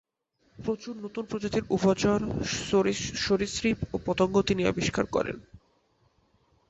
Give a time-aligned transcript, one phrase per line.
[0.55, 2.19] প্রচুর নতুন প্রজাতির উভচর,
[3.25, 5.37] সরীসৃপ ও পতঙ্গ তিনি আবিষ্কার করেন।